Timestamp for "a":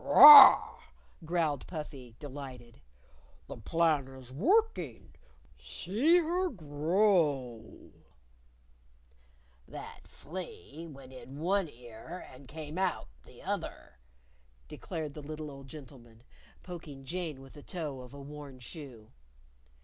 18.15-18.19